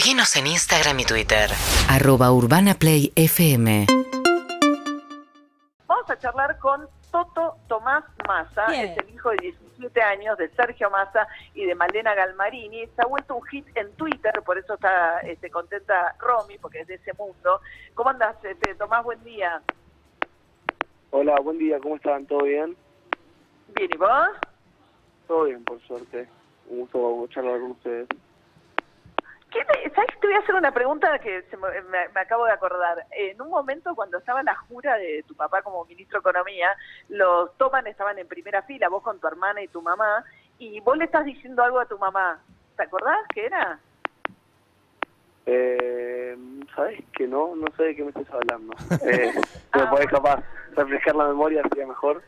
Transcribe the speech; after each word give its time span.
Seguinos 0.00 0.34
en 0.36 0.46
Instagram 0.46 0.98
y 1.00 1.04
Twitter. 1.04 1.50
Arroba 1.90 2.32
Urbana 2.32 2.72
Play 2.72 3.12
FM. 3.16 3.84
Vamos 5.86 6.08
a 6.08 6.18
charlar 6.18 6.58
con 6.58 6.88
Toto 7.12 7.56
Tomás 7.68 8.04
Massa, 8.26 8.64
Bien. 8.68 8.92
es 8.92 8.96
el 8.96 9.10
hijo 9.10 9.28
de 9.28 9.36
17 9.42 10.00
años 10.00 10.38
de 10.38 10.48
Sergio 10.54 10.88
Massa 10.88 11.28
y 11.52 11.66
de 11.66 11.74
Malena 11.74 12.14
Galmarini. 12.14 12.86
Se 12.86 13.02
ha 13.02 13.06
vuelto 13.06 13.36
un 13.36 13.42
hit 13.48 13.66
en 13.74 13.92
Twitter, 13.96 14.40
por 14.42 14.56
eso 14.56 14.72
está 14.72 15.18
este, 15.20 15.50
contenta 15.50 16.14
Romy, 16.18 16.56
porque 16.56 16.80
es 16.80 16.86
de 16.86 16.94
ese 16.94 17.12
mundo. 17.18 17.60
¿Cómo 17.92 18.08
andas, 18.08 18.42
este, 18.42 18.74
Tomás? 18.76 19.04
Buen 19.04 19.22
día. 19.22 19.60
Hola, 21.10 21.38
buen 21.40 21.58
día, 21.58 21.78
¿cómo 21.78 21.96
están? 21.96 22.24
¿Todo 22.24 22.44
bien? 22.44 22.74
Bien, 23.74 23.90
¿y 23.92 23.96
vos? 23.98 24.28
Todo 25.28 25.44
bien, 25.44 25.62
por 25.62 25.78
suerte. 25.82 26.26
Un 26.70 26.80
gusto 26.80 27.26
charlar 27.28 27.60
con 27.60 27.72
ustedes. 27.72 28.08
¿Qué 29.50 29.90
¿Sabes? 29.94 30.10
Te 30.20 30.26
voy 30.28 30.36
a 30.36 30.40
hacer 30.40 30.54
una 30.54 30.72
pregunta 30.72 31.18
que 31.18 31.42
se 31.42 31.56
me, 31.56 31.68
me- 31.82 32.08
me 32.10 32.20
acabo 32.20 32.44
de 32.44 32.52
acordar. 32.52 33.04
En 33.10 33.40
un 33.42 33.50
momento, 33.50 33.94
cuando 33.96 34.18
estaba 34.18 34.42
la 34.42 34.54
jura 34.54 34.96
de 34.96 35.24
tu 35.26 35.34
papá 35.34 35.62
como 35.62 35.84
ministro 35.86 36.20
de 36.20 36.30
Economía, 36.30 36.68
los 37.08 37.56
Toman 37.56 37.86
estaban 37.88 38.18
en 38.18 38.28
primera 38.28 38.62
fila, 38.62 38.88
vos 38.88 39.02
con 39.02 39.18
tu 39.18 39.26
hermana 39.26 39.60
y 39.62 39.68
tu 39.68 39.82
mamá, 39.82 40.24
y 40.58 40.78
vos 40.80 40.96
le 40.96 41.04
estás 41.06 41.24
diciendo 41.24 41.62
algo 41.64 41.80
a 41.80 41.86
tu 41.86 41.98
mamá. 41.98 42.40
¿Te 42.76 42.84
acordás 42.84 43.18
qué 43.34 43.46
era? 43.46 43.78
Eh, 45.46 46.36
¿Sabes 46.76 47.00
que 47.12 47.26
no? 47.26 47.56
No 47.56 47.66
sé 47.76 47.82
de 47.84 47.96
qué 47.96 48.02
me 48.04 48.10
estás 48.10 48.30
hablando. 48.30 48.72
Eh, 49.02 49.32
si 49.72 49.78
me 49.78 49.86
podés 49.86 50.06
capaz 50.08 50.42
reflejar 50.76 51.16
la 51.16 51.26
memoria 51.28 51.62
sería 51.68 51.86
mejor. 51.86 52.22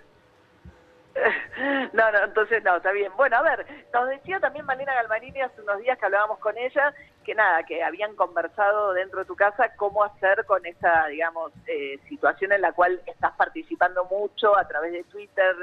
No, 1.93 2.11
no, 2.11 2.25
entonces 2.25 2.65
no, 2.65 2.77
está 2.77 2.91
bien. 2.93 3.13
Bueno, 3.17 3.37
a 3.37 3.43
ver, 3.43 3.67
nos 3.93 4.09
decía 4.09 4.41
también 4.41 4.65
Malena 4.65 4.95
Galmarini 4.95 5.43
hace 5.43 5.61
unos 5.61 5.79
días 5.81 5.99
que 5.99 6.07
hablábamos 6.07 6.39
con 6.39 6.57
ella, 6.57 6.95
que 7.23 7.35
nada, 7.35 7.63
que 7.65 7.83
habían 7.83 8.15
conversado 8.17 8.93
dentro 8.93 9.21
de 9.21 9.25
tu 9.25 9.37
casa 9.37 9.75
cómo 9.77 10.05
hacer 10.05 10.45
con 10.47 10.65
esa, 10.67 11.07
digamos, 11.07 11.53
eh, 11.67 11.99
situación 12.09 12.53
en 12.53 12.61
la 12.61 12.73
cual 12.73 13.01
estás 13.07 13.33
participando 13.37 14.05
mucho 14.07 14.57
a 14.57 14.67
través 14.67 14.93
de 14.93 15.05
Twitter, 15.05 15.57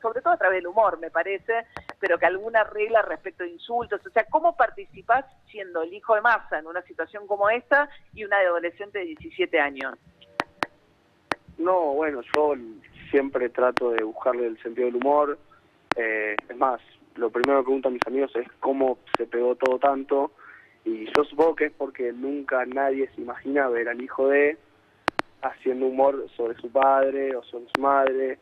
sobre 0.00 0.20
todo 0.20 0.34
a 0.34 0.36
través 0.36 0.58
del 0.58 0.66
humor, 0.66 0.98
me 0.98 1.10
parece, 1.10 1.66
pero 2.00 2.18
que 2.18 2.26
alguna 2.26 2.64
regla 2.64 3.02
respecto 3.02 3.44
de 3.44 3.50
insultos, 3.50 4.04
o 4.04 4.10
sea, 4.10 4.24
¿cómo 4.24 4.56
participás 4.56 5.24
siendo 5.50 5.82
el 5.82 5.94
hijo 5.94 6.14
de 6.14 6.20
masa 6.20 6.58
en 6.58 6.66
una 6.66 6.82
situación 6.82 7.26
como 7.26 7.48
esta 7.48 7.88
y 8.12 8.24
una 8.24 8.38
adolescente 8.38 8.98
de 8.98 9.04
17 9.06 9.60
años? 9.60 9.94
No, 11.58 11.94
bueno, 11.94 12.20
yo 12.34 12.54
siempre 13.10 13.48
trato 13.50 13.90
de 13.90 14.02
buscarle 14.02 14.46
el 14.46 14.60
sentido 14.62 14.86
del 14.86 14.96
humor. 14.96 15.38
Eh, 15.94 16.34
es 16.48 16.56
más, 16.56 16.80
lo 17.14 17.30
primero 17.30 17.60
que 17.60 17.66
pregunto 17.66 17.88
a 17.88 17.92
mis 17.92 18.06
amigos 18.06 18.34
es 18.34 18.48
cómo 18.58 18.98
se 19.16 19.26
pegó 19.26 19.54
todo 19.54 19.78
tanto. 19.78 20.32
Y 20.84 21.06
yo 21.06 21.24
supongo 21.24 21.54
que 21.54 21.66
es 21.66 21.72
porque 21.72 22.12
nunca 22.12 22.64
nadie 22.66 23.08
se 23.14 23.20
imagina 23.20 23.68
ver 23.68 23.88
al 23.88 24.02
hijo 24.02 24.28
de 24.28 24.56
haciendo 25.42 25.86
humor 25.86 26.26
sobre 26.36 26.56
su 26.60 26.70
padre 26.70 27.36
o 27.36 27.42
sobre 27.44 27.66
su 27.74 27.80
madre. 27.80 28.38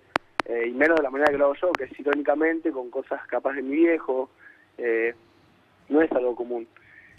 eh, 0.47 0.67
y 0.69 0.73
menos 0.73 0.97
de 0.97 1.03
la 1.03 1.11
manera 1.11 1.31
que 1.31 1.39
lo 1.39 1.47
hago 1.47 1.55
yo, 1.55 1.73
que 1.73 1.85
es 1.85 2.01
irónicamente, 2.01 2.73
con 2.73 2.91
cosas 2.91 3.25
capaz 3.27 3.53
de 3.53 3.63
mi 3.63 3.77
viejo. 3.77 4.31
Eh, 4.79 5.15
no 5.91 6.01
es 6.01 6.11
algo 6.13 6.35
común. 6.35 6.67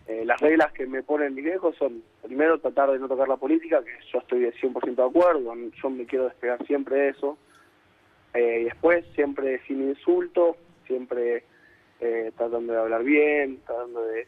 Eh, 0.08 0.26
las 0.26 0.42
reglas 0.42 0.72
que 0.74 0.88
me 0.88 1.04
ponen 1.04 1.36
mis 1.36 1.46
viejos 1.46 1.76
son, 1.78 2.04
primero, 2.24 2.60
tratar 2.60 2.92
de 2.92 3.00
no 3.00 3.08
tocar 3.08 3.28
la 3.28 3.38
política, 3.38 3.84
que 3.84 3.92
yo 4.12 4.20
estoy 4.20 4.40
de 4.40 4.54
100% 4.54 4.96
de 4.96 5.04
acuerdo, 5.04 5.54
yo 5.82 5.90
me 5.90 6.06
quiero 6.06 6.26
despegar 6.26 6.66
siempre 6.66 6.98
de 6.98 7.10
eso. 7.10 7.38
Eh, 8.34 8.62
y 8.62 8.64
después, 8.66 9.06
siempre 9.14 9.62
sin 9.68 9.88
insulto, 9.90 10.58
siempre 10.88 11.44
eh, 12.00 12.32
tratando 12.36 12.74
de 12.74 12.80
hablar 12.80 13.04
bien, 13.04 13.60
tratando 13.66 14.04
de, 14.06 14.28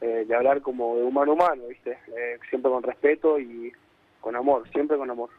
eh, 0.00 0.24
de 0.26 0.34
hablar 0.34 0.60
como 0.60 0.96
de 0.96 1.02
humano 1.02 1.32
a 1.32 1.34
humano, 1.34 1.62
¿viste? 1.68 1.98
Eh, 2.08 2.38
siempre 2.48 2.70
con 2.70 2.82
respeto 2.82 3.38
y 3.38 3.72
con 4.20 4.36
amor, 4.36 4.68
siempre 4.70 4.96
con 4.96 5.10
amor. 5.10 5.30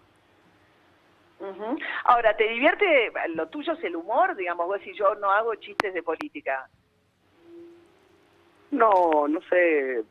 Ujú. 1.39 1.77
Ahora, 2.05 2.35
¿te 2.37 2.47
divierte, 2.47 3.11
lo 3.33 3.47
tuyo 3.47 3.73
es 3.73 3.83
el 3.83 3.95
humor? 3.95 4.35
Digamos, 4.35 4.67
vos 4.67 4.79
si 4.83 4.93
yo 4.93 5.15
no 5.15 5.31
hago 5.31 5.55
chistes 5.55 5.93
de 5.93 6.01
política. 6.01 6.69
No, 8.71 9.27
no 9.27 9.41
sé. 9.49 10.03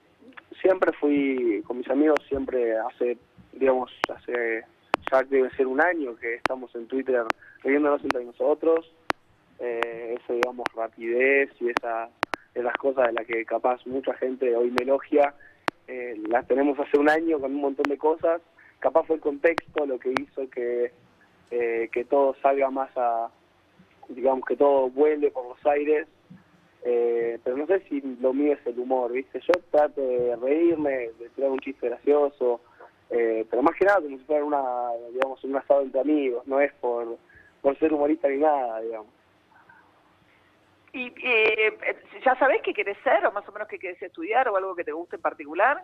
Siempre 0.61 0.93
fui 0.93 1.63
con 1.67 1.79
mis 1.79 1.89
amigos, 1.89 2.19
siempre 2.29 2.79
hace, 2.79 3.19
digamos, 3.53 3.91
hace 4.15 4.65
ya 5.11 5.23
debe 5.23 5.51
ser 5.51 5.67
un 5.67 5.81
año 5.81 6.17
que 6.17 6.35
estamos 6.37 6.75
en 6.75 6.87
Twitter 6.87 7.25
riéndonos 7.63 8.03
entre 8.05 8.25
nosotros. 8.25 8.91
Eh, 9.59 10.17
esa, 10.19 10.33
digamos, 10.33 10.67
rapidez 10.75 11.51
y 11.61 11.71
esa, 11.71 12.09
esas 12.55 12.75
cosas 12.75 13.09
de 13.09 13.13
las 13.15 13.27
que 13.27 13.45
capaz 13.45 13.85
mucha 13.87 14.15
gente 14.15 14.55
hoy 14.57 14.71
me 14.71 14.83
elogia, 14.83 15.35
eh, 15.87 16.21
las 16.29 16.47
tenemos 16.47 16.79
hace 16.79 16.99
un 16.99 17.09
año 17.09 17.39
con 17.41 17.55
un 17.55 17.61
montón 17.61 17.85
de 17.89 17.99
cosas. 17.99 18.41
Capaz 18.79 19.05
fue 19.05 19.17
el 19.17 19.23
contexto 19.23 19.87
lo 19.87 19.99
que 19.99 20.15
hizo 20.19 20.49
que, 20.51 20.93
eh, 21.51 21.89
que 21.93 22.05
todo 22.05 22.35
salga 22.43 22.71
más 22.71 22.91
a, 22.97 23.31
digamos, 24.09 24.45
que 24.47 24.57
todo 24.57 24.89
vuele 24.91 25.31
por 25.31 25.47
los 25.47 25.67
aires. 25.67 26.07
Eh, 26.87 27.39
pero 27.43 27.57
no 27.57 27.67
sé 27.67 27.81
si 27.89 28.03
lo 28.21 28.35
mío 28.35 28.53
es 28.53 28.67
el 28.67 28.79
humor, 28.79 29.11
¿viste? 29.13 29.41
Yo 29.41 29.53
trato 29.71 30.03
de 30.03 30.37
reírme, 30.37 31.11
de 31.19 31.31
tirar 31.35 31.51
un 31.51 31.59
chiste 31.61 31.89
gracioso, 31.89 32.61
eh, 33.09 33.47
pero 33.49 33.63
más 33.63 33.75
que 33.77 33.87
nada 33.87 34.03
como 34.03 34.19
si 34.19 34.25
fuera 34.25 34.45
una, 34.45 34.91
digamos, 35.11 35.43
un 35.45 35.57
asado 35.57 35.81
entre 35.81 36.01
amigos, 36.01 36.47
no 36.47 36.61
es 36.61 36.73
por, 36.75 37.17
por 37.63 37.79
ser 37.79 37.93
humorista 37.93 38.29
ni 38.29 38.37
nada, 38.39 38.81
digamos. 38.83 39.09
¿Y 40.95 41.13
eh, 41.25 41.77
ya 42.25 42.37
sabés 42.37 42.63
qué 42.63 42.73
querés 42.73 42.97
ser 43.03 43.27
o 43.27 43.33
más 43.33 43.47
o 43.49 43.53
menos 43.53 43.67
qué 43.69 43.79
querés 43.79 44.01
estudiar 44.01 44.49
o 44.49 44.57
algo 44.57 44.75
que 44.77 44.85
te 44.85 44.93
guste 44.93 45.17
en 45.17 45.23
particular? 45.23 45.83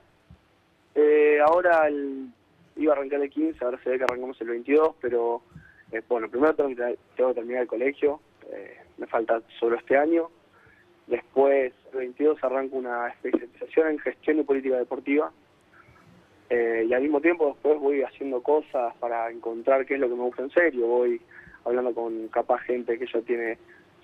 Eh, 0.95 1.39
ahora 1.45 1.89
el- 1.89 2.29
iba 2.77 2.93
a 2.93 2.97
arrancar 2.97 3.21
el 3.21 3.29
15, 3.29 3.65
ahora 3.65 3.79
se 3.83 3.91
ve 3.91 3.99
que 3.99 4.05
arrancamos 4.05 4.41
el 4.41 4.49
22, 4.49 4.95
pero 5.01 5.43
eh, 5.93 6.01
bueno, 6.09 6.29
primero 6.29 6.55
tengo 6.55 6.69
que, 6.71 6.97
tengo 7.17 7.31
que 7.31 7.35
terminar 7.35 7.63
el 7.63 7.69
colegio, 7.69 8.21
eh, 8.53 8.79
me 8.99 9.07
falta 9.09 9.43
solo 9.59 9.77
este 9.77 9.97
año. 9.97 10.31
Después, 11.09 11.73
el 11.93 11.99
22, 11.99 12.43
arranco 12.45 12.77
una 12.77 13.09
especialización 13.09 13.89
en 13.89 13.99
gestión 13.99 14.39
y 14.39 14.45
política 14.45 14.77
deportiva. 14.77 15.33
Eh, 16.49 16.87
y 16.89 16.95
al 16.95 17.03
mismo 17.03 17.21
tiempo 17.21 17.49
después 17.49 17.79
voy 17.81 18.03
haciendo 18.03 18.43
cosas 18.43 18.95
para 18.97 19.29
encontrar 19.31 19.87
qué 19.87 19.95
es 19.95 20.01
lo 20.01 20.09
que 20.09 20.15
me 20.15 20.23
gusta 20.23 20.43
en 20.43 20.51
serio. 20.51 20.87
Voy 20.87 21.21
hablando 21.65 21.93
con 21.95 22.29
capaz 22.29 22.59
gente 22.61 22.99
que 22.99 23.07
ya 23.07 23.21
tiene 23.23 23.59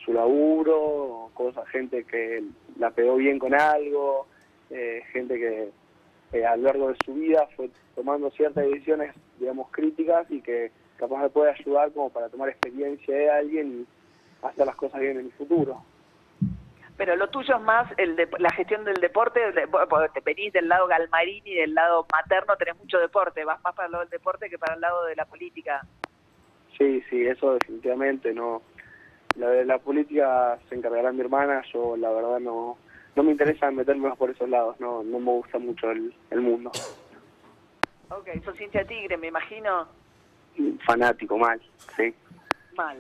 su 0.07 0.13
laburo, 0.13 1.31
cosas, 1.35 1.69
gente 1.69 2.05
que 2.05 2.43
la 2.79 2.93
pegó 2.93 3.17
bien 3.17 3.39
con 3.39 3.53
algo, 3.55 4.27
eh, 4.71 5.03
gente 5.13 5.37
que 5.37 5.71
eh, 6.33 6.47
a 6.47 6.57
lo 6.57 6.63
largo 6.63 6.89
de 6.89 6.99
su 7.05 7.15
vida 7.15 7.47
fue 7.57 7.69
tomando 7.95 8.31
ciertas 8.31 8.65
decisiones, 8.65 9.15
digamos, 9.39 9.69
críticas 9.71 10.31
y 10.31 10.41
que 10.41 10.71
capaz 10.97 11.23
me 11.23 11.29
puede 11.29 11.51
ayudar 11.51 11.93
como 11.93 12.11
para 12.11 12.29
tomar 12.29 12.49
experiencia 12.49 13.15
de 13.15 13.31
alguien 13.31 13.81
y 14.43 14.47
hacer 14.47 14.65
las 14.65 14.77
cosas 14.77 15.01
bien 15.01 15.19
en 15.19 15.27
el 15.27 15.33
futuro. 15.33 15.83
Pero 16.97 17.15
lo 17.17 17.29
tuyo 17.29 17.57
es 17.57 17.63
más 17.63 17.93
el 17.99 18.17
de, 18.17 18.29
la 18.39 18.51
gestión 18.53 18.85
del 18.85 18.97
deporte, 18.97 19.41
te 20.15 20.21
venís 20.21 20.53
del 20.53 20.69
lado 20.69 20.87
Galmarini, 20.87 21.55
del 21.55 21.75
lado 21.75 22.07
materno, 22.11 22.57
tenés 22.57 22.77
mucho 22.79 22.99
deporte, 22.99 23.45
vas 23.45 23.63
más 23.63 23.75
para 23.75 23.87
el 23.87 23.93
lado 23.93 24.05
del 24.05 24.11
deporte 24.11 24.49
que 24.49 24.57
para 24.57 24.75
el 24.75 24.81
lado 24.81 25.05
de 25.05 25.17
la 25.17 25.27
política. 25.27 25.85
Sí, 26.79 27.03
sí, 27.11 27.27
eso 27.27 27.55
definitivamente 27.55 28.33
no. 28.33 28.63
La 29.39 29.49
de 29.51 29.65
la 29.65 29.79
política 29.79 30.59
se 30.69 30.75
encargará 30.75 31.13
mi 31.13 31.21
hermana, 31.21 31.63
yo 31.73 31.97
la 31.97 32.11
verdad 32.11 32.41
no 32.41 32.77
no 33.15 33.23
me 33.23 33.33
interesa 33.33 33.71
meterme 33.71 34.09
más 34.09 34.19
por 34.19 34.31
esos 34.31 34.49
lados, 34.49 34.77
no 34.81 35.03
no 35.03 35.19
me 35.19 35.31
gusta 35.33 35.59
mucho 35.59 35.91
el, 35.91 36.15
el 36.31 36.41
mundo. 36.41 36.71
Ok, 38.11 38.29
sos 38.45 38.61
hincha 38.61 38.85
tigre, 38.85 39.17
me 39.17 39.29
imagino. 39.29 39.87
Fanático, 40.87 41.37
mal, 41.37 41.61
sí. 41.97 42.15
Mal. 42.77 42.99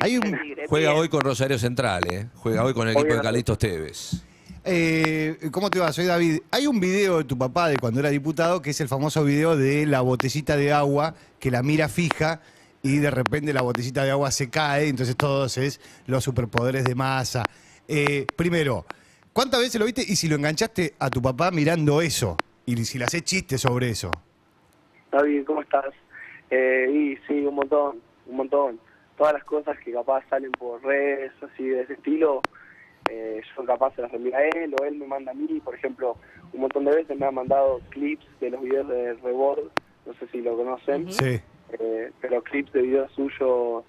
Hay 0.00 0.16
un- 0.18 0.26
Hincha 0.26 0.36
de 0.38 0.42
Tigre, 0.42 0.66
Juega 0.68 0.90
bien. 0.90 1.00
hoy 1.02 1.08
con 1.08 1.20
Rosario 1.20 1.58
Central, 1.58 2.02
¿eh? 2.10 2.26
Juega 2.36 2.64
hoy 2.64 2.74
con 2.74 2.88
el 2.88 2.96
equipo 2.96 3.14
de 3.14 3.20
Calixto 3.20 3.52
Esteves. 3.52 4.24
Eh, 4.64 5.38
¿Cómo 5.50 5.70
te 5.70 5.78
va? 5.80 5.92
Soy 5.92 6.04
David. 6.06 6.40
Hay 6.50 6.66
un 6.66 6.78
video 6.80 7.18
de 7.18 7.24
tu 7.24 7.36
papá 7.36 7.68
de 7.68 7.78
cuando 7.78 8.00
era 8.00 8.10
diputado 8.10 8.62
que 8.62 8.70
es 8.70 8.80
el 8.80 8.88
famoso 8.88 9.24
video 9.24 9.56
de 9.56 9.86
la 9.86 10.00
botellita 10.02 10.56
de 10.56 10.72
agua 10.72 11.14
que 11.40 11.50
la 11.50 11.62
mira 11.62 11.88
fija 11.88 12.40
y 12.82 12.98
de 12.98 13.10
repente 13.10 13.52
la 13.52 13.62
botellita 13.62 14.04
de 14.04 14.10
agua 14.10 14.30
se 14.30 14.50
cae, 14.50 14.88
entonces 14.88 15.16
todos 15.16 15.56
es 15.58 15.80
los 16.06 16.24
superpoderes 16.24 16.84
de 16.84 16.94
masa. 16.94 17.44
Eh, 17.86 18.26
primero, 18.36 18.84
¿cuántas 19.32 19.60
veces 19.60 19.78
lo 19.78 19.86
viste 19.86 20.02
y 20.02 20.16
si 20.16 20.28
lo 20.28 20.36
enganchaste 20.36 20.94
a 20.98 21.08
tu 21.08 21.22
papá 21.22 21.50
mirando 21.50 22.02
eso? 22.02 22.36
Y 22.66 22.76
si 22.84 22.98
le 22.98 23.04
haces 23.04 23.22
chistes 23.22 23.60
sobre 23.60 23.90
eso. 23.90 24.10
David, 25.10 25.44
¿cómo 25.46 25.62
estás? 25.62 25.86
Eh, 26.50 26.88
y 26.90 27.26
sí, 27.26 27.44
un 27.44 27.54
montón, 27.54 28.00
un 28.26 28.36
montón. 28.36 28.80
Todas 29.16 29.34
las 29.34 29.44
cosas 29.44 29.76
que 29.84 29.92
capaz 29.92 30.24
salen 30.28 30.52
por 30.52 30.82
redes, 30.82 31.32
así 31.42 31.64
de 31.64 31.82
ese 31.82 31.94
estilo, 31.94 32.40
eh, 33.10 33.40
yo 33.56 33.64
capaz 33.64 33.94
se 33.94 34.02
las 34.02 34.12
envío 34.12 34.34
a 34.34 34.42
él 34.42 34.74
o 34.80 34.84
él 34.84 34.96
me 34.96 35.06
manda 35.06 35.32
a 35.32 35.34
mí. 35.34 35.60
Por 35.62 35.74
ejemplo, 35.74 36.16
un 36.52 36.62
montón 36.62 36.84
de 36.84 36.96
veces 36.96 37.18
me 37.18 37.26
han 37.26 37.34
mandado 37.34 37.80
clips 37.90 38.26
de 38.40 38.50
los 38.50 38.62
videos 38.62 38.88
de 38.88 39.14
Rebord, 39.14 39.70
no 40.06 40.14
sé 40.14 40.26
si 40.32 40.40
lo 40.40 40.56
conocen, 40.56 41.12
Sí. 41.12 41.40
Eh, 41.82 42.12
pero 42.20 42.42
clips 42.42 42.72
de 42.72 42.82
videos 42.82 43.12
suyos 43.12 43.84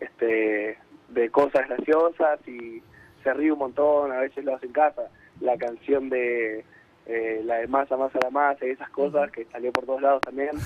este, 0.00 0.78
de 1.08 1.30
cosas 1.30 1.68
graciosas 1.68 2.46
y 2.48 2.82
se 3.22 3.32
ríe 3.32 3.52
un 3.52 3.58
montón, 3.60 4.12
a 4.12 4.18
veces 4.18 4.44
lo 4.44 4.54
hace 4.54 4.66
en 4.66 4.72
casa. 4.72 5.08
La 5.40 5.56
canción 5.56 6.08
de 6.10 6.64
eh, 7.06 7.42
la 7.44 7.56
de 7.56 7.66
masa, 7.66 7.96
masa, 7.96 8.18
la 8.22 8.30
masa 8.30 8.66
y 8.66 8.70
esas 8.70 8.90
cosas 8.90 9.30
que 9.30 9.44
salió 9.46 9.72
por 9.72 9.86
todos 9.86 10.02
lados 10.02 10.20
también. 10.22 10.50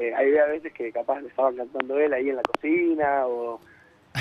Eh, 0.00 0.14
hay 0.14 0.36
a 0.38 0.46
veces 0.46 0.72
que 0.72 0.92
capaz 0.92 1.20
le 1.20 1.26
estaban 1.26 1.56
cantando 1.56 1.98
él 1.98 2.12
ahí 2.12 2.30
en 2.30 2.36
la 2.36 2.42
cocina 2.42 3.26
o 3.26 3.58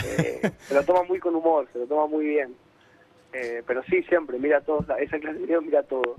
eh, 0.04 0.42
se 0.62 0.74
lo 0.74 0.84
toma 0.84 1.04
muy 1.04 1.20
con 1.20 1.36
humor, 1.36 1.68
se 1.72 1.78
lo 1.78 1.86
toma 1.86 2.08
muy 2.08 2.26
bien. 2.26 2.56
Eh, 3.32 3.62
pero 3.68 3.84
sí, 3.84 4.02
siempre, 4.04 4.40
mira 4.40 4.62
todo, 4.62 4.80
esa 4.98 5.20
clase 5.20 5.38
de 5.38 5.46
video 5.46 5.62
mira 5.62 5.84
todo. 5.84 6.16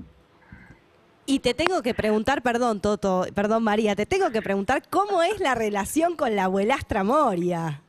Y 1.30 1.40
te 1.40 1.52
tengo 1.52 1.82
que 1.82 1.92
preguntar, 1.92 2.40
perdón, 2.40 2.80
Toto, 2.80 3.26
perdón, 3.34 3.62
María, 3.62 3.94
te 3.94 4.06
tengo 4.06 4.30
que 4.30 4.40
preguntar 4.40 4.84
cómo 4.88 5.22
es 5.22 5.40
la 5.40 5.54
relación 5.54 6.16
con 6.16 6.34
la 6.34 6.44
abuelastra 6.44 7.04
Moria. 7.04 7.82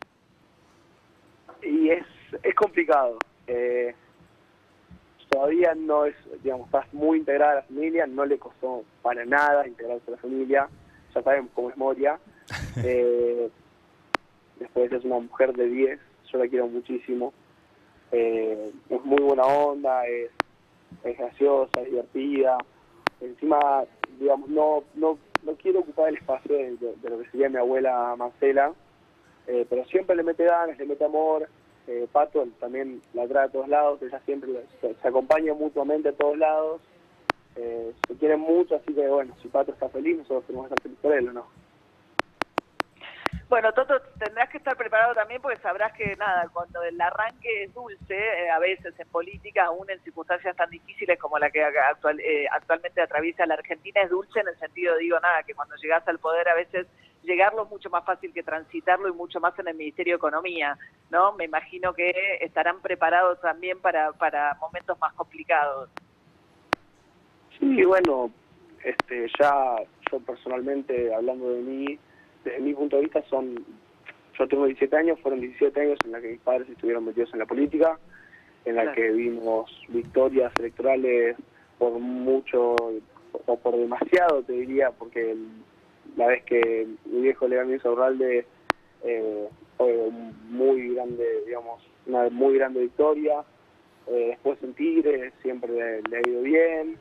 Y 1.64 1.90
es, 1.90 2.06
es 2.44 2.54
complicado. 2.54 3.18
Eh, 3.48 3.96
todavía 5.30 5.74
no 5.74 6.04
es, 6.04 6.16
digamos, 6.44 6.66
está 6.66 6.86
muy 6.92 7.20
integrada 7.20 7.54
a 7.54 7.56
la 7.56 7.62
familia, 7.62 8.06
no 8.08 8.26
le 8.26 8.38
costó 8.38 8.84
para 9.02 9.24
nada 9.24 9.66
integrarse 9.66 10.04
a 10.10 10.12
la 10.12 10.18
familia, 10.18 10.68
ya 11.16 11.24
sabemos 11.24 11.52
cómo 11.54 11.70
es 11.70 11.78
Moria. 11.78 12.20
Eh, 12.84 13.50
después 14.60 14.92
es 14.92 15.06
una 15.06 15.20
mujer 15.20 15.54
de 15.54 15.66
10, 15.66 16.00
yo 16.30 16.38
la 16.40 16.48
quiero 16.50 16.68
muchísimo. 16.68 17.34
Eh, 18.12 18.74
es 18.90 19.06
muy 19.06 19.22
buena 19.22 19.44
onda, 19.44 20.06
es, 20.08 20.30
es 21.06 21.18
graciosa, 21.18 21.80
es 21.80 21.90
divertida. 21.90 22.58
Encima, 23.22 23.84
digamos, 24.20 24.50
no, 24.50 24.84
no, 24.96 25.18
no 25.44 25.56
quiero 25.56 25.80
ocupar 25.80 26.10
el 26.10 26.18
espacio 26.18 26.56
de, 26.56 26.78
lo 27.04 27.20
que 27.20 27.30
sería 27.32 27.50
mi 27.50 27.58
abuela 27.58 28.16
Marcela, 28.18 28.74
eh, 29.48 29.66
pero 29.70 29.86
siempre 29.86 30.16
le 30.16 30.24
mete 30.24 30.46
ganas, 30.46 30.78
le 30.78 30.86
mete 30.86 31.04
amor. 31.06 31.48
Eh, 31.88 32.08
Pato 32.12 32.48
también 32.60 33.02
la 33.14 33.28
trae 33.28 33.46
a 33.46 33.52
todos 33.52 33.68
lados, 33.68 34.02
ella 34.02 34.22
siempre 34.26 34.52
se, 34.80 35.08
acompaña 35.08 35.54
mutuamente 35.54 36.10
a 36.10 36.14
todos 36.14 36.38
lados. 36.38 36.82
Eh, 37.56 37.94
se 38.08 38.16
quieren 38.16 38.42
mucho, 38.42 38.76
así 38.76 38.94
que 38.94 39.08
bueno, 39.08 39.34
si 39.42 39.48
Pato 39.48 39.72
está 39.72 39.90
feliz, 39.90 40.18
nosotros 40.18 40.46
tenemos 40.46 40.68
que 40.68 40.74
estar 40.76 40.84
felices 40.84 41.02
por 41.02 41.14
él, 41.14 41.30
¿o 41.30 41.34
no? 41.34 41.59
Bueno, 43.50 43.74
Toto, 43.74 44.00
tendrás 44.20 44.48
que 44.50 44.60
estar 44.60 44.78
preparado 44.78 45.16
también 45.16 45.42
porque 45.42 45.58
sabrás 45.58 45.92
que, 45.94 46.16
nada, 46.18 46.48
cuando 46.54 46.84
el 46.84 47.02
arranque 47.02 47.64
es 47.64 47.74
dulce, 47.74 48.16
eh, 48.16 48.48
a 48.52 48.60
veces 48.60 48.94
en 49.00 49.08
política, 49.10 49.66
aún 49.66 49.90
en 49.90 50.00
circunstancias 50.04 50.56
tan 50.56 50.70
difíciles 50.70 51.18
como 51.18 51.40
la 51.40 51.50
que 51.50 51.64
actual- 51.64 52.20
eh, 52.20 52.48
actualmente 52.52 53.02
atraviesa 53.02 53.48
la 53.48 53.56
Argentina, 53.56 54.04
es 54.04 54.12
dulce 54.12 54.40
en 54.40 54.50
el 54.50 54.60
sentido, 54.60 54.96
digo, 54.98 55.20
nada, 55.20 55.42
que 55.42 55.56
cuando 55.56 55.76
llegas 55.78 56.08
al 56.08 56.20
poder 56.20 56.48
a 56.48 56.54
veces 56.54 56.86
llegarlo 57.24 57.64
es 57.64 57.70
mucho 57.72 57.90
más 57.90 58.06
fácil 58.06 58.32
que 58.32 58.44
transitarlo 58.44 59.10
y 59.10 59.14
mucho 59.14 59.40
más 59.40 59.58
en 59.58 59.68
el 59.68 59.76
Ministerio 59.76 60.14
de 60.14 60.18
Economía, 60.18 60.78
¿no? 61.10 61.34
Me 61.34 61.46
imagino 61.46 61.92
que 61.96 62.38
estarán 62.42 62.82
preparados 62.82 63.42
también 63.42 63.82
para, 63.82 64.12
para 64.14 64.54
momentos 64.62 64.98
más 65.00 65.12
complicados. 65.14 65.90
Sí, 67.58 67.84
bueno, 67.84 68.32
este, 68.84 69.28
ya 69.40 69.76
yo 70.12 70.20
personalmente, 70.20 71.14
hablando 71.14 71.50
de 71.50 71.62
mí, 71.62 72.00
desde 72.50 72.62
mi 72.62 72.74
punto 72.74 72.96
de 72.98 73.04
vista, 73.04 73.22
son, 73.30 73.64
yo 74.38 74.48
tengo 74.48 74.66
17 74.66 74.96
años, 74.96 75.20
fueron 75.22 75.42
17 75.42 75.80
años 75.80 76.00
en 76.06 76.12
la 76.12 76.22
que 76.22 76.30
mis 76.30 76.42
padres 76.42 76.70
estuvieron 76.70 77.06
metidos 77.06 77.32
en 77.34 77.40
la 77.40 77.46
política, 77.46 78.00
en 78.66 78.76
la 78.76 78.84
Claro. 78.84 78.96
que 78.96 79.12
vimos 79.12 79.86
victorias 79.90 80.52
electorales 80.60 81.36
por 81.78 81.94
mucho, 81.94 82.76
o 83.46 83.58
por 83.58 83.78
demasiado, 83.78 84.44
te 84.44 84.54
diría, 84.54 84.92
porque 84.92 85.36
la 86.18 86.28
vez 86.28 86.44
que 86.44 86.88
mi 87.06 87.22
viejo 87.22 87.48
le 87.48 87.56
ganó 87.56 87.74
a 87.82 87.90
Urralde 87.90 88.46
eh, 89.04 89.48
fue 89.78 90.10
muy 90.50 90.94
grande, 90.94 91.26
digamos, 91.46 91.82
una 92.06 92.30
muy 92.30 92.58
grande 92.58 92.82
victoria. 92.82 93.44
Eh, 94.08 94.28
después 94.30 94.62
en 94.64 94.74
Tigre 94.74 95.32
siempre 95.42 95.72
le, 95.72 96.02
le 96.10 96.18
ha 96.18 96.30
ido 96.30 96.42
bien. 96.42 96.98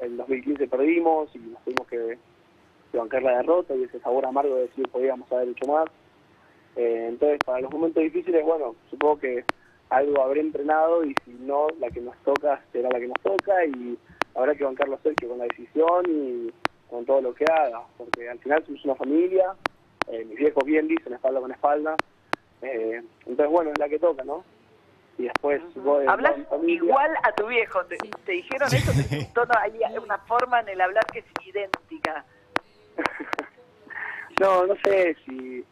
En 0.00 0.16
2015 0.16 0.66
perdimos 0.66 1.34
y 1.34 1.38
nos 1.38 1.62
tuvimos 1.64 1.86
que, 1.86 2.18
que 2.90 2.98
bancar 2.98 3.22
la 3.22 3.36
derrota 3.38 3.74
y 3.74 3.84
ese 3.84 4.00
sabor 4.00 4.26
amargo 4.26 4.54
de 4.56 4.62
decir 4.62 4.88
podíamos 4.88 5.30
haber 5.32 5.48
hecho 5.48 5.66
más. 5.70 5.86
Eh, 6.76 7.06
entonces, 7.08 7.38
para 7.44 7.60
los 7.60 7.70
momentos 7.72 8.02
difíciles, 8.02 8.44
bueno, 8.44 8.74
supongo 8.90 9.18
que 9.18 9.44
algo 9.90 10.22
habré 10.22 10.40
entrenado 10.40 11.04
y 11.04 11.14
si 11.24 11.32
no, 11.40 11.66
la 11.80 11.88
que 11.90 12.00
nos 12.00 12.16
toca 12.18 12.60
será 12.72 12.88
la 12.90 13.00
que 13.00 13.08
nos 13.08 13.20
toca 13.22 13.64
y 13.66 13.98
habrá 14.34 14.54
que 14.54 14.64
bancarlo 14.64 14.94
a 14.94 14.98
Sergio 15.02 15.28
con 15.30 15.38
la 15.38 15.44
decisión 15.44 16.04
y 16.08 16.52
con 16.88 17.04
todo 17.04 17.20
lo 17.20 17.34
que 17.34 17.44
haga, 17.44 17.82
porque 17.98 18.28
al 18.28 18.38
final 18.38 18.64
somos 18.66 18.84
una 18.84 18.94
familia, 18.94 19.54
eh, 20.08 20.24
mis 20.24 20.38
viejos 20.38 20.64
bien 20.64 20.86
dicen 20.88 21.12
espalda 21.12 21.40
con 21.40 21.50
espalda, 21.52 21.96
eh, 22.62 23.02
entonces 23.26 23.48
bueno, 23.48 23.70
es 23.72 23.78
la 23.78 23.88
que 23.88 23.98
toca, 23.98 24.22
¿no? 24.24 24.44
Y 25.18 25.24
después 25.24 25.60
de- 25.74 26.08
Hablas 26.08 26.36
de 26.36 26.72
igual 26.72 27.12
a 27.22 27.32
tu 27.32 27.46
viejo, 27.46 27.84
¿te, 27.86 27.96
te 28.24 28.32
dijeron 28.32 28.68
eso? 28.72 28.92
Un 28.92 29.32
tono, 29.34 29.52
hay 29.60 29.72
una 30.02 30.18
forma 30.18 30.60
en 30.60 30.68
el 30.70 30.80
hablar 30.80 31.04
que 31.12 31.18
es 31.20 31.24
idéntica. 31.44 32.24
No, 34.40 34.66
no 34.66 34.74
sé 34.82 35.14
si 35.26 35.62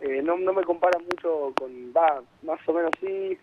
eh, 0.00 0.20
no, 0.20 0.36
no 0.36 0.52
me 0.52 0.64
compara 0.64 0.98
mucho 0.98 1.54
con, 1.56 1.70
va, 1.96 2.20
más 2.42 2.58
o 2.68 2.72
menos 2.72 2.90
sí, 3.00 3.38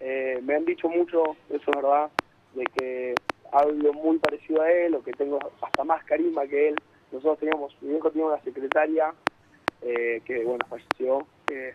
eh, 0.00 0.38
me 0.42 0.54
han 0.54 0.66
dicho 0.66 0.86
mucho, 0.90 1.34
eso 1.48 1.70
es 1.70 1.76
verdad, 1.76 2.10
de 2.54 2.64
que 2.66 3.14
hablo 3.50 3.94
muy 3.94 4.18
parecido 4.18 4.60
a 4.60 4.70
él 4.70 4.94
o 4.94 5.02
que 5.02 5.12
tengo 5.12 5.38
hasta 5.62 5.84
más 5.84 6.04
carisma 6.04 6.46
que 6.46 6.68
él. 6.68 6.74
Nosotros 7.10 7.38
teníamos, 7.38 7.74
mi 7.80 7.88
viejo 7.88 8.10
tenía 8.10 8.26
una 8.26 8.42
secretaria 8.42 9.14
eh, 9.80 10.20
que, 10.26 10.44
bueno, 10.44 10.66
falleció, 10.68 11.26
que, 11.46 11.74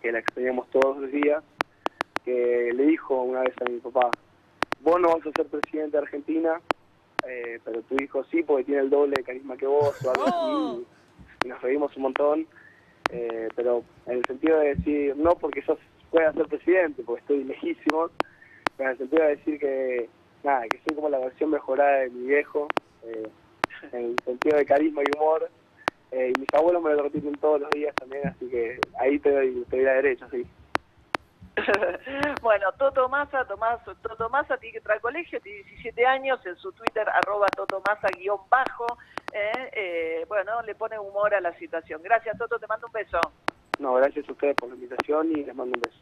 que 0.00 0.12
la 0.12 0.20
extrañamos 0.20 0.70
todos 0.70 0.98
los 0.98 1.10
días, 1.10 1.42
que 2.24 2.70
le 2.72 2.86
dijo 2.86 3.20
una 3.20 3.40
vez 3.40 3.54
a 3.60 3.68
mi 3.68 3.80
papá, 3.80 4.14
vos 4.80 5.00
no 5.00 5.08
vas 5.08 5.26
a 5.26 5.32
ser 5.32 5.46
presidente 5.46 5.96
de 5.96 6.04
Argentina, 6.04 6.60
eh, 7.26 7.58
pero 7.64 7.82
tu 7.82 7.96
hijo 8.00 8.22
sí, 8.30 8.44
porque 8.44 8.62
tiene 8.62 8.82
el 8.82 8.90
doble 8.90 9.16
de 9.16 9.24
carisma 9.24 9.56
que 9.56 9.66
vos 9.66 9.92
o 10.04 10.10
algo 10.10 10.76
así. 10.76 10.86
Nos 11.44 11.60
reímos 11.62 11.96
un 11.96 12.02
montón, 12.02 12.46
eh, 13.10 13.48
pero 13.54 13.84
en 14.06 14.18
el 14.18 14.26
sentido 14.26 14.58
de 14.58 14.74
decir, 14.74 15.16
no 15.16 15.30
porque 15.36 15.62
yo 15.66 15.78
pueda 16.10 16.32
ser 16.32 16.46
presidente, 16.46 17.02
porque 17.04 17.20
estoy 17.20 17.44
lejísimo, 17.44 18.10
pero 18.76 18.90
en 18.90 18.92
el 18.92 18.98
sentido 18.98 19.22
de 19.22 19.36
decir 19.36 19.58
que, 19.58 20.08
nada, 20.42 20.62
que 20.68 20.80
soy 20.86 20.96
como 20.96 21.08
la 21.08 21.18
versión 21.18 21.50
mejorada 21.50 21.98
de 22.00 22.10
mi 22.10 22.26
viejo, 22.26 22.68
eh, 23.04 23.28
en 23.92 24.04
el 24.04 24.16
sentido 24.24 24.56
de 24.56 24.66
carisma 24.66 25.02
y 25.02 25.16
humor. 25.16 25.48
Eh, 26.10 26.32
y 26.34 26.40
mis 26.40 26.48
abuelos 26.54 26.82
me 26.82 26.94
lo 26.94 27.02
repiten 27.02 27.34
todos 27.34 27.60
los 27.60 27.70
días 27.70 27.94
también, 27.96 28.26
asy 28.26 28.48
que 28.48 28.80
ahí 28.98 29.18
te 29.18 29.30
doy, 29.30 29.62
te 29.68 29.76
doy 29.76 29.84
la 29.84 29.92
derecha, 29.94 30.26
sí. 30.30 30.46
bueno, 32.42 32.72
Toto 32.78 33.08
Massa, 33.08 33.44
Tomás, 33.44 33.80
Toto 33.84 34.30
Massa 34.30 34.56
tiene 34.56 34.72
que 34.72 34.78
entrar 34.78 34.96
al 34.96 35.02
colegio, 35.02 35.40
tiene 35.40 35.64
17 35.64 36.06
años, 36.06 36.44
en 36.46 36.56
su 36.56 36.72
Twitter, 36.72 37.06
arroba 37.08 37.46
Toto 37.54 37.82
Massa 37.86 38.08
guion 38.16 38.38
bajo, 38.48 38.86
eh, 39.32 39.70
eh, 39.72 40.24
bueno, 40.28 40.62
le 40.62 40.74
pone 40.74 40.98
humor 40.98 41.34
a 41.34 41.40
la 41.40 41.52
situación. 41.58 42.00
Gracias, 42.02 42.36
Toto, 42.38 42.58
te 42.58 42.66
mando 42.66 42.86
un 42.86 42.92
beso. 42.92 43.20
No, 43.78 43.94
gracias 43.94 44.28
a 44.28 44.32
ustedes 44.32 44.56
por 44.56 44.68
la 44.68 44.74
invitación 44.74 45.30
y 45.32 45.44
les 45.44 45.54
mando 45.54 45.74
un 45.76 45.80
beso. 45.82 45.98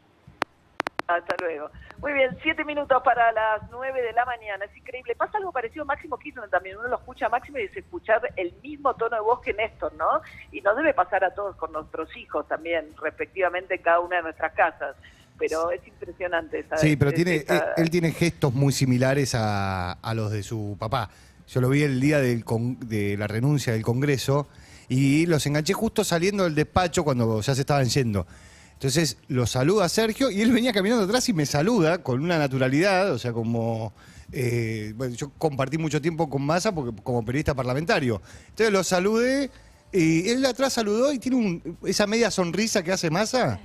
Hasta 1.07 1.37
luego. 1.37 1.69
Muy 1.99 2.11
bien, 2.11 2.37
siete 2.43 2.65
minutos 2.65 3.01
para 3.01 3.31
las 3.31 3.61
nueve 3.71 4.01
de 4.01 4.11
la 4.11 4.25
mañana. 4.25 4.65
Es 4.65 4.75
increíble. 4.75 5.15
Pasa 5.15 5.37
algo 5.37 5.53
parecido 5.53 5.83
a 5.83 5.85
Máximo 5.85 6.17
Kirchner 6.17 6.49
también. 6.49 6.77
Uno 6.77 6.89
lo 6.89 6.97
escucha 6.97 7.27
a 7.27 7.29
Máximo 7.29 7.59
y 7.59 7.61
dice 7.61 7.79
escuchar 7.79 8.21
el 8.35 8.53
mismo 8.61 8.93
tono 8.95 9.15
de 9.15 9.21
voz 9.21 9.39
que 9.41 9.53
Néstor, 9.53 9.93
¿no? 9.93 10.21
Y 10.51 10.59
nos 10.59 10.75
debe 10.75 10.93
pasar 10.93 11.23
a 11.23 11.33
todos 11.33 11.55
con 11.55 11.71
nuestros 11.71 12.15
hijos 12.17 12.45
también, 12.49 12.93
respectivamente 13.01 13.75
en 13.75 13.81
cada 13.83 14.01
una 14.01 14.17
de 14.17 14.23
nuestras 14.23 14.51
casas. 14.53 14.97
Pero 15.39 15.71
es 15.71 15.87
impresionante 15.87 16.59
esa 16.59 16.75
Sí, 16.77 16.97
pero 16.97 17.13
tiene, 17.13 17.35
esa- 17.35 17.73
él, 17.77 17.83
él 17.83 17.89
tiene 17.89 18.11
gestos 18.11 18.53
muy 18.53 18.73
similares 18.73 19.33
a, 19.33 19.93
a 19.93 20.13
los 20.13 20.31
de 20.31 20.43
su 20.43 20.75
papá. 20.77 21.09
Yo 21.47 21.61
lo 21.61 21.69
vi 21.69 21.83
el 21.83 21.99
día 21.99 22.19
del 22.19 22.43
con- 22.43 22.77
de 22.87 23.15
la 23.17 23.27
renuncia 23.27 23.73
del 23.73 23.81
Congreso 23.83 24.47
y 24.89 25.25
los 25.25 25.45
enganché 25.45 25.73
justo 25.73 26.03
saliendo 26.03 26.43
del 26.43 26.55
despacho 26.55 27.03
cuando 27.03 27.41
ya 27.41 27.55
se 27.55 27.61
estaban 27.61 27.87
yendo. 27.87 28.27
Entonces 28.73 29.17
lo 29.27 29.47
saluda 29.47 29.85
a 29.85 29.89
Sergio 29.89 30.29
y 30.29 30.41
él 30.41 30.51
venía 30.51 30.71
caminando 30.73 31.03
atrás 31.05 31.27
y 31.29 31.33
me 31.33 31.45
saluda 31.45 32.03
con 32.03 32.21
una 32.21 32.37
naturalidad, 32.37 33.11
o 33.11 33.17
sea, 33.17 33.33
como... 33.33 33.93
eh, 34.31 34.93
bueno, 34.95 35.15
yo 35.15 35.29
compartí 35.37 35.77
mucho 35.77 36.01
tiempo 36.01 36.29
con 36.29 36.41
Massa 36.43 36.73
porque, 36.75 37.01
como 37.01 37.23
periodista 37.25 37.55
parlamentario. 37.55 38.21
Entonces 38.49 38.71
lo 38.71 38.83
saludé 38.83 39.49
y 39.91 40.29
él 40.29 40.41
de 40.41 40.49
atrás 40.49 40.73
saludó 40.73 41.11
y 41.13 41.17
tiene 41.19 41.37
un- 41.37 41.77
esa 41.85 42.05
media 42.07 42.29
sonrisa 42.29 42.83
que 42.83 42.91
hace 42.91 43.09
Massa. 43.09 43.59